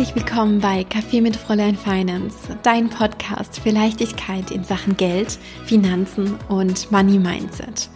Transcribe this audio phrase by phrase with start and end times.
[0.00, 6.38] Herzlich willkommen bei Kaffee mit Fräulein Finance, dein Podcast für Leichtigkeit in Sachen Geld, Finanzen
[6.48, 7.90] und Money Mindset.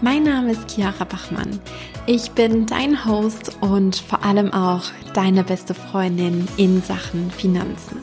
[0.00, 1.58] Mein Name ist Chiara Bachmann.
[2.06, 4.84] Ich bin dein Host und vor allem auch
[5.14, 8.02] deine beste Freundin in Sachen Finanzen.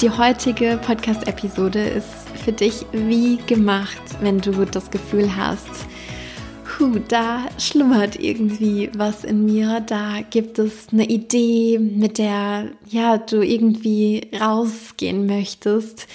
[0.00, 5.86] Die heutige Podcast-Episode ist für dich wie gemacht, wenn du das Gefühl hast,
[6.76, 13.18] puh, da schlummert irgendwie was in mir, da gibt es eine Idee, mit der ja
[13.18, 16.06] du irgendwie rausgehen möchtest.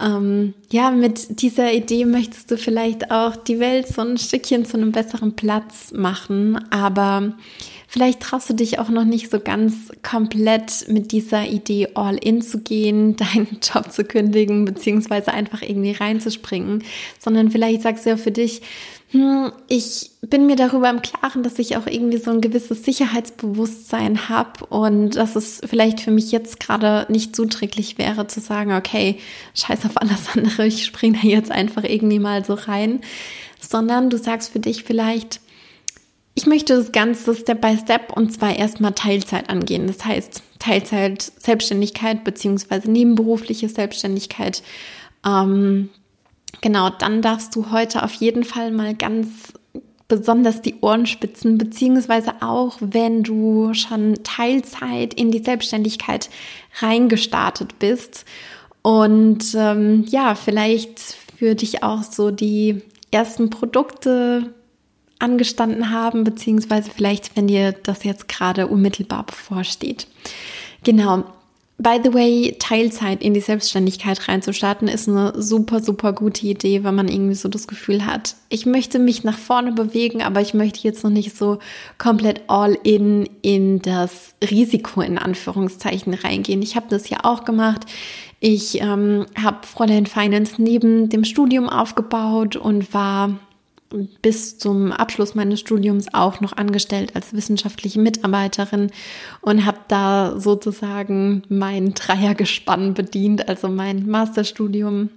[0.00, 4.76] Ähm, ja, mit dieser Idee möchtest du vielleicht auch die Welt so ein Stückchen zu
[4.76, 7.34] einem besseren Platz machen, aber
[7.94, 12.42] Vielleicht traust du dich auch noch nicht so ganz komplett mit dieser Idee all in
[12.42, 16.82] zu gehen, deinen Job zu kündigen, beziehungsweise einfach irgendwie reinzuspringen,
[17.20, 18.62] sondern vielleicht sagst du ja für dich,
[19.68, 24.66] ich bin mir darüber im Klaren, dass ich auch irgendwie so ein gewisses Sicherheitsbewusstsein habe
[24.66, 29.18] und dass es vielleicht für mich jetzt gerade nicht zuträglich wäre zu sagen, okay,
[29.54, 33.02] scheiß auf alles andere, ich springe da jetzt einfach irgendwie mal so rein,
[33.60, 35.40] sondern du sagst für dich vielleicht,
[36.34, 39.86] ich möchte das Ganze Step by Step und zwar erstmal Teilzeit angehen.
[39.86, 44.64] Das heißt Teilzeit Selbstständigkeit beziehungsweise nebenberufliche Selbstständigkeit.
[45.24, 45.90] Ähm,
[46.64, 49.52] genau, dann darfst du heute auf jeden Fall mal ganz
[50.08, 56.30] besonders die Ohren spitzen, beziehungsweise auch wenn du schon Teilzeit in die Selbstständigkeit
[56.80, 58.24] reingestartet bist
[58.80, 61.00] und ähm, ja, vielleicht
[61.38, 64.54] für dich auch so die ersten Produkte
[65.18, 70.06] angestanden haben, beziehungsweise vielleicht, wenn dir das jetzt gerade unmittelbar bevorsteht.
[70.82, 71.24] Genau.
[71.76, 76.94] By the way, Teilzeit in die Selbstständigkeit reinzustarten ist eine super, super gute Idee, wenn
[76.94, 80.86] man irgendwie so das Gefühl hat, ich möchte mich nach vorne bewegen, aber ich möchte
[80.86, 81.58] jetzt noch nicht so
[81.98, 86.62] komplett all in in das Risiko in Anführungszeichen reingehen.
[86.62, 87.86] Ich habe das ja auch gemacht.
[88.38, 93.40] Ich ähm, habe Fräulein Finance neben dem Studium aufgebaut und war
[94.22, 98.90] bis zum Abschluss meines Studiums auch noch angestellt als wissenschaftliche Mitarbeiterin
[99.40, 105.10] und habe da sozusagen mein Dreiergespann bedient, also mein Masterstudium,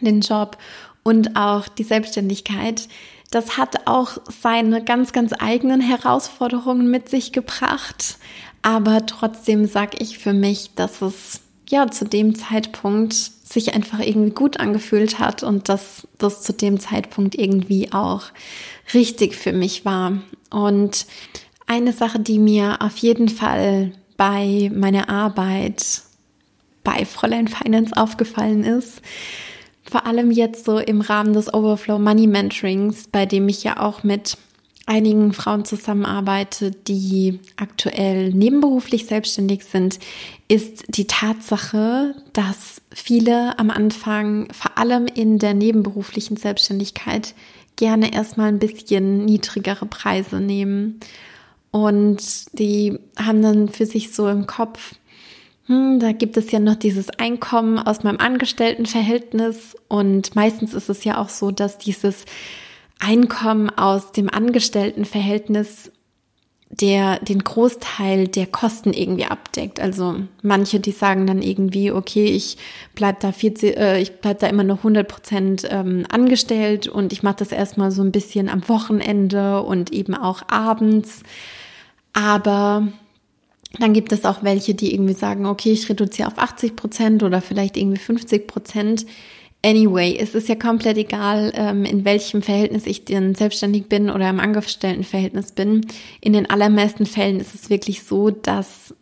[0.00, 0.58] den Job
[1.02, 2.88] und auch die Selbstständigkeit.
[3.30, 8.18] Das hat auch seine ganz, ganz eigenen Herausforderungen mit sich gebracht.
[8.60, 11.40] Aber trotzdem sage ich für mich, dass es
[11.72, 16.78] ja zu dem Zeitpunkt sich einfach irgendwie gut angefühlt hat und dass das zu dem
[16.78, 18.24] Zeitpunkt irgendwie auch
[18.94, 20.22] richtig für mich war.
[20.50, 21.06] Und
[21.66, 26.02] eine Sache, die mir auf jeden Fall bei meiner Arbeit
[26.84, 29.00] bei Fräulein Finance aufgefallen ist,
[29.90, 34.02] vor allem jetzt so im Rahmen des Overflow Money Mentorings, bei dem ich ja auch
[34.02, 34.36] mit
[34.86, 39.98] einigen Frauen zusammenarbeite, die aktuell nebenberuflich selbstständig sind,
[40.48, 47.34] ist die Tatsache, dass viele am Anfang, vor allem in der nebenberuflichen Selbstständigkeit,
[47.76, 51.00] gerne erstmal ein bisschen niedrigere Preise nehmen.
[51.70, 54.94] Und die haben dann für sich so im Kopf,
[55.66, 59.76] hm, da gibt es ja noch dieses Einkommen aus meinem Angestelltenverhältnis.
[59.88, 62.24] Und meistens ist es ja auch so, dass dieses
[63.04, 65.90] Einkommen aus dem Angestelltenverhältnis
[66.72, 69.78] der den Großteil der Kosten irgendwie abdeckt.
[69.78, 72.56] Also manche, die sagen dann irgendwie, okay, ich
[72.94, 77.22] bleib da 40, äh, ich bleib da immer noch 100 Prozent ähm, angestellt und ich
[77.22, 81.22] mache das erstmal so ein bisschen am Wochenende und eben auch abends.
[82.14, 82.88] Aber
[83.78, 87.42] dann gibt es auch welche, die irgendwie sagen, okay, ich reduziere auf 80 Prozent oder
[87.42, 89.04] vielleicht irgendwie 50 Prozent.
[89.64, 94.28] Anyway, es ist ja komplett egal, ähm, in welchem Verhältnis ich denn selbstständig bin oder
[94.28, 95.86] im Angestelltenverhältnis bin.
[96.20, 98.92] In den allermeisten Fällen ist es wirklich so, dass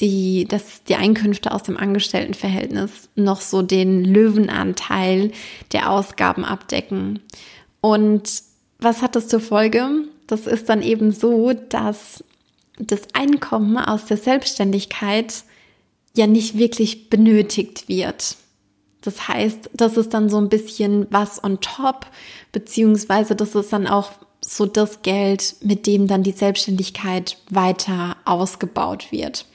[0.00, 5.30] die, dass die Einkünfte aus dem Angestelltenverhältnis noch so den Löwenanteil
[5.72, 7.20] der Ausgaben abdecken.
[7.80, 8.42] Und
[8.78, 9.88] was hat das zur Folge?
[10.26, 12.24] Das ist dann eben so, dass
[12.78, 15.44] das Einkommen aus der Selbstständigkeit
[16.16, 18.36] ja nicht wirklich benötigt wird.
[19.04, 22.06] Das heißt, das ist dann so ein bisschen was on top,
[22.52, 29.12] beziehungsweise das ist dann auch so das Geld, mit dem dann die Selbstständigkeit weiter ausgebaut
[29.12, 29.46] wird.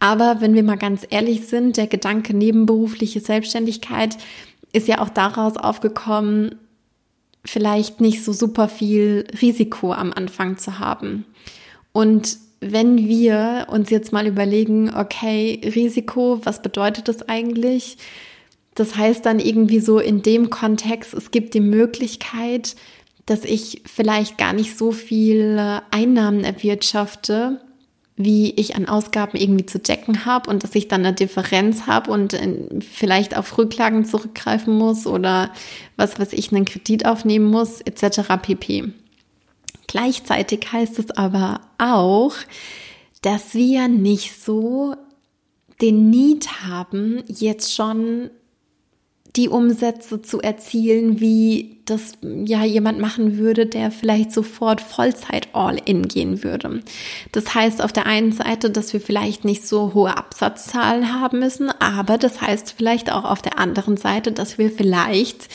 [0.00, 4.16] Aber wenn wir mal ganz ehrlich sind, der Gedanke nebenberufliche Selbstständigkeit
[4.72, 6.56] ist ja auch daraus aufgekommen,
[7.44, 11.24] vielleicht nicht so super viel Risiko am Anfang zu haben.
[11.92, 17.96] Und wenn wir uns jetzt mal überlegen, okay, Risiko, was bedeutet das eigentlich?
[18.74, 22.76] Das heißt dann irgendwie so in dem Kontext, es gibt die Möglichkeit,
[23.26, 27.60] dass ich vielleicht gar nicht so viel Einnahmen erwirtschafte,
[28.16, 32.10] wie ich an Ausgaben irgendwie zu decken habe und dass ich dann eine Differenz habe
[32.10, 35.52] und äh, vielleicht auf Rücklagen zurückgreifen muss oder
[35.96, 38.20] was weiß ich, einen Kredit aufnehmen muss, etc.
[38.42, 38.92] pp.
[39.86, 42.34] Gleichzeitig heißt es aber auch,
[43.22, 44.94] dass wir nicht so
[45.80, 48.30] den Need haben, jetzt schon
[49.36, 56.08] die Umsätze zu erzielen, wie das ja jemand machen würde, der vielleicht sofort Vollzeit All-in
[56.08, 56.82] gehen würde.
[57.32, 61.70] Das heißt auf der einen Seite, dass wir vielleicht nicht so hohe Absatzzahlen haben müssen,
[61.80, 65.48] aber das heißt vielleicht auch auf der anderen Seite, dass wir vielleicht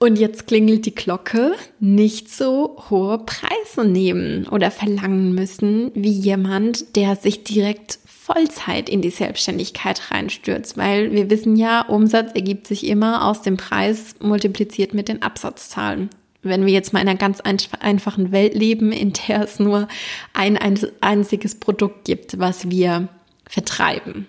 [0.00, 6.94] und jetzt klingelt die Glocke, nicht so hohe Preise nehmen oder verlangen müssen wie jemand,
[6.94, 7.98] der sich direkt
[8.28, 13.56] Vollzeit in die Selbstständigkeit reinstürzt, weil wir wissen ja, Umsatz ergibt sich immer aus dem
[13.56, 16.10] Preis multipliziert mit den Absatzzahlen.
[16.42, 19.88] Wenn wir jetzt mal in einer ganz einfachen Welt leben, in der es nur
[20.34, 20.58] ein
[21.00, 23.08] einziges Produkt gibt, was wir
[23.48, 24.26] vertreiben.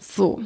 [0.00, 0.42] So.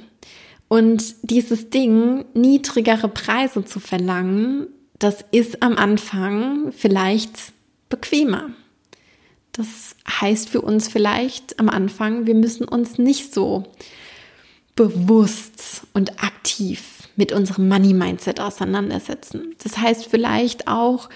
[0.69, 4.67] Und dieses Ding, niedrigere Preise zu verlangen,
[4.99, 7.53] das ist am Anfang vielleicht
[7.88, 8.50] bequemer.
[9.52, 13.64] Das heißt für uns vielleicht am Anfang, wir müssen uns nicht so
[14.75, 19.54] bewusst und aktiv mit unserem Money Mindset auseinandersetzen.
[19.62, 21.10] Das heißt vielleicht auch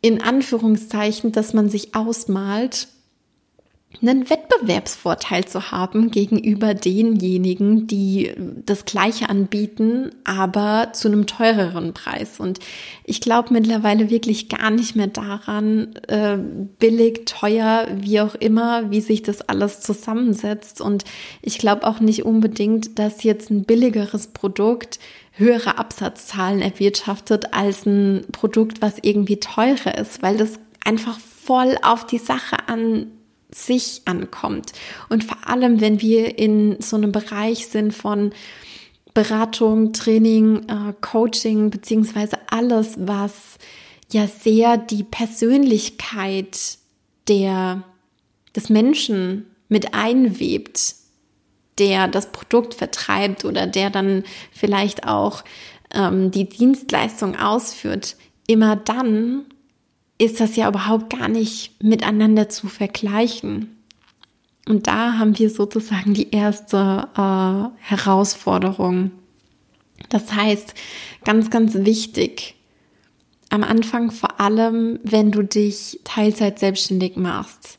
[0.00, 2.88] in Anführungszeichen, dass man sich ausmalt,
[4.02, 8.32] einen Wettbewerbsvorteil zu haben gegenüber denjenigen, die
[8.64, 12.40] das Gleiche anbieten, aber zu einem teureren Preis.
[12.40, 12.58] Und
[13.04, 16.38] ich glaube mittlerweile wirklich gar nicht mehr daran, äh,
[16.78, 20.80] billig, teuer, wie auch immer, wie sich das alles zusammensetzt.
[20.80, 21.04] Und
[21.42, 24.98] ich glaube auch nicht unbedingt, dass jetzt ein billigeres Produkt
[25.32, 32.06] höhere Absatzzahlen erwirtschaftet als ein Produkt, was irgendwie teurer ist, weil das einfach voll auf
[32.06, 33.06] die Sache an
[33.54, 34.72] sich ankommt.
[35.08, 38.32] Und vor allem, wenn wir in so einem Bereich sind von
[39.14, 43.58] Beratung, Training, äh, Coaching, beziehungsweise alles, was
[44.10, 46.78] ja sehr die Persönlichkeit
[47.28, 47.84] der,
[48.56, 50.96] des Menschen mit einwebt,
[51.78, 55.44] der das Produkt vertreibt oder der dann vielleicht auch
[55.92, 58.16] ähm, die Dienstleistung ausführt,
[58.46, 59.46] immer dann
[60.18, 63.76] ist das ja überhaupt gar nicht miteinander zu vergleichen.
[64.66, 69.10] Und da haben wir sozusagen die erste äh, Herausforderung.
[70.08, 70.74] Das heißt,
[71.24, 72.54] ganz, ganz wichtig,
[73.50, 77.78] am Anfang vor allem, wenn du dich Teilzeit selbstständig machst,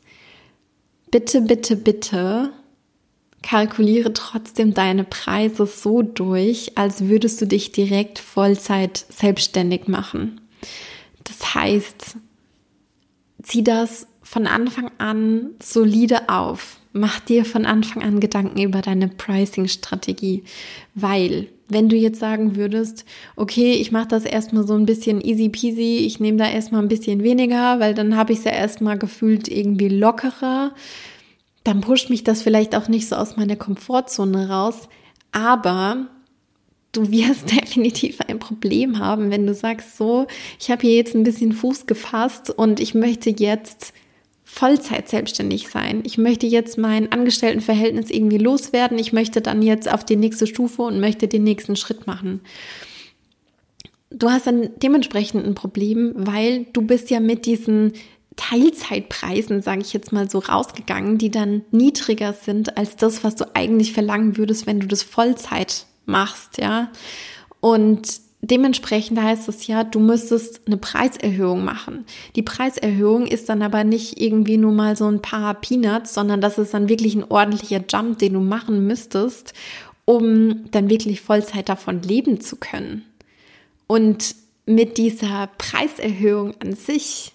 [1.10, 2.52] bitte, bitte, bitte
[3.42, 10.40] kalkuliere trotzdem deine Preise so durch, als würdest du dich direkt Vollzeit selbstständig machen.
[11.22, 12.16] Das heißt,
[13.46, 16.78] zieh das von Anfang an solide auf.
[16.92, 20.42] Mach dir von Anfang an Gedanken über deine Pricing-Strategie,
[20.94, 23.04] weil wenn du jetzt sagen würdest,
[23.36, 26.88] okay, ich mache das erstmal so ein bisschen easy peasy, ich nehme da erstmal ein
[26.88, 30.72] bisschen weniger, weil dann habe ich es ja erstmal gefühlt irgendwie lockerer,
[31.64, 34.88] dann pusht mich das vielleicht auch nicht so aus meiner Komfortzone raus,
[35.32, 36.06] aber
[36.96, 40.26] du wirst definitiv ein Problem haben, wenn du sagst, so,
[40.58, 43.92] ich habe hier jetzt ein bisschen Fuß gefasst und ich möchte jetzt
[44.44, 46.02] Vollzeit selbstständig sein.
[46.04, 48.98] Ich möchte jetzt mein Angestelltenverhältnis irgendwie loswerden.
[48.98, 52.40] Ich möchte dann jetzt auf die nächste Stufe und möchte den nächsten Schritt machen.
[54.10, 57.92] Du hast dann dementsprechend ein Problem, weil du bist ja mit diesen
[58.36, 63.44] Teilzeitpreisen, sage ich jetzt mal so, rausgegangen, die dann niedriger sind als das, was du
[63.54, 66.90] eigentlich verlangen würdest, wenn du das Vollzeit machst, ja.
[67.60, 72.04] Und dementsprechend heißt es ja, du müsstest eine Preiserhöhung machen.
[72.36, 76.58] Die Preiserhöhung ist dann aber nicht irgendwie nur mal so ein paar Peanuts, sondern das
[76.58, 79.52] ist dann wirklich ein ordentlicher Jump, den du machen müsstest,
[80.04, 83.04] um dann wirklich Vollzeit davon leben zu können.
[83.86, 84.34] Und
[84.66, 87.32] mit dieser Preiserhöhung an sich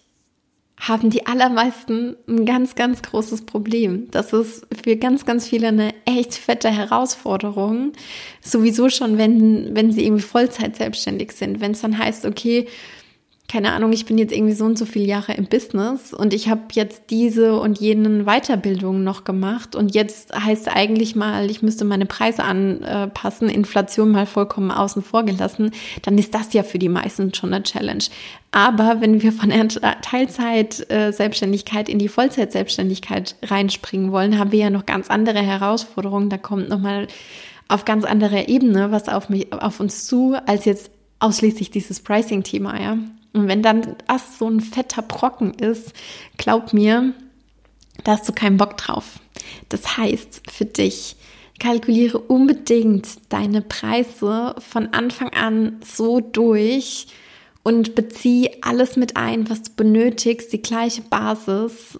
[0.81, 4.07] haben die allermeisten ein ganz, ganz großes Problem.
[4.09, 7.93] Das ist für ganz, ganz viele eine echt fette Herausforderung.
[8.41, 11.61] Sowieso schon, wenn, wenn sie irgendwie Vollzeit selbstständig sind.
[11.61, 12.67] Wenn es dann heißt, okay,
[13.51, 16.47] keine Ahnung, ich bin jetzt irgendwie so und so viele Jahre im Business und ich
[16.47, 21.83] habe jetzt diese und jenen Weiterbildungen noch gemacht und jetzt heißt eigentlich mal, ich müsste
[21.83, 25.71] meine Preise anpassen, Inflation mal vollkommen außen vor gelassen,
[26.03, 28.05] dann ist das ja für die meisten schon eine Challenge.
[28.51, 35.09] Aber wenn wir von Teilzeit-Selbstständigkeit in die Vollzeit-Selbstständigkeit reinspringen wollen, haben wir ja noch ganz
[35.09, 36.29] andere Herausforderungen.
[36.29, 37.07] Da kommt nochmal
[37.67, 40.89] auf ganz anderer Ebene was auf mich, auf uns zu, als jetzt
[41.21, 42.97] ausschließlich dieses Pricing-Thema, ja.
[43.33, 45.93] Und wenn dann das so ein fetter Brocken ist,
[46.37, 47.13] glaub mir,
[48.03, 49.19] da hast du keinen Bock drauf.
[49.69, 51.15] Das heißt für dich,
[51.59, 57.07] kalkuliere unbedingt deine Preise von Anfang an so durch
[57.63, 61.97] und bezieh alles mit ein, was du benötigst, die gleiche Basis,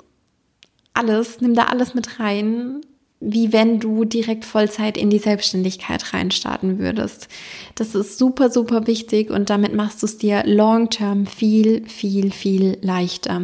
[0.94, 2.82] alles, nimm da alles mit rein,
[3.22, 7.28] wie wenn du direkt Vollzeit in die Selbstständigkeit reinstarten würdest.
[7.76, 12.32] Das ist super, super wichtig und damit machst du es dir long term viel, viel,
[12.32, 13.44] viel leichter.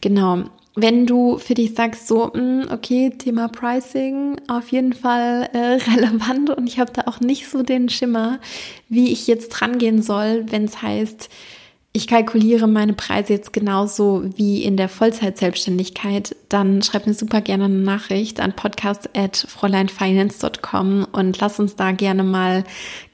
[0.00, 0.44] Genau
[0.80, 5.58] wenn du für dich sagst, so, hm, okay, Thema Pricing auf jeden Fall äh,
[5.90, 8.38] relevant und ich habe da auch nicht so den Schimmer,
[8.88, 11.30] wie ich jetzt dran gehen soll, wenn es heißt,
[11.92, 17.64] ich kalkuliere meine Preise jetzt genauso wie in der Vollzeit-Selbstständigkeit, dann schreib mir super gerne
[17.64, 22.64] eine Nachricht an podcast.fräuleinfinance.com und lass uns da gerne mal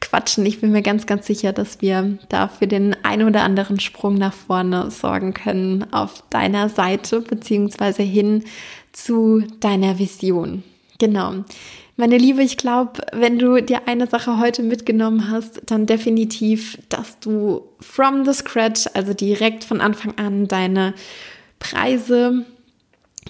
[0.01, 0.45] quatschen.
[0.45, 4.15] Ich bin mir ganz, ganz sicher, dass wir da für den ein oder anderen Sprung
[4.15, 8.43] nach vorne sorgen können auf deiner Seite beziehungsweise hin
[8.93, 10.65] zu deiner Vision.
[10.99, 11.45] Genau.
[11.97, 17.21] Meine Liebe, ich glaube, wenn du dir eine Sache heute mitgenommen hast, dann definitiv, dass
[17.21, 20.95] du from the scratch, also direkt von Anfang an deine
[21.61, 22.45] Preise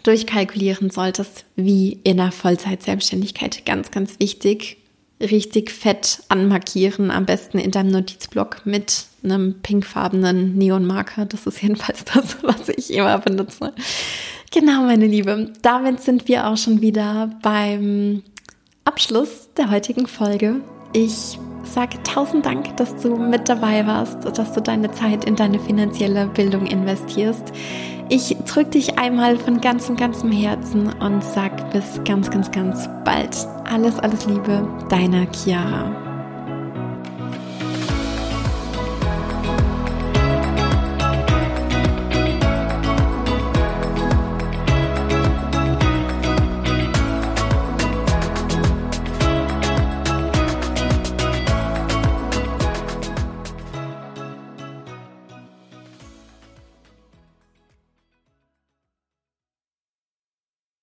[0.03, 3.67] durchkalkulieren solltest, wie in der Vollzeit-Selbstständigkeit.
[3.67, 4.79] Ganz, ganz wichtig.
[5.21, 11.27] Richtig fett anmarkieren, am besten in deinem Notizblock mit einem pinkfarbenen Neonmarker.
[11.27, 13.75] Das ist jedenfalls das, was ich immer benutze.
[14.51, 15.53] Genau, meine Liebe.
[15.63, 18.23] Damit sind wir auch schon wieder beim
[18.87, 20.61] Abschluss der heutigen Folge.
[20.93, 25.59] Ich sage tausend Dank, dass du mit dabei warst, dass du deine Zeit in deine
[25.59, 27.53] finanzielle Bildung investierst.
[28.11, 33.35] Ich drücke dich einmal von ganzem, ganzem Herzen und sag bis ganz, ganz, ganz bald.
[33.65, 36.04] Alles, alles Liebe, deiner Chiara.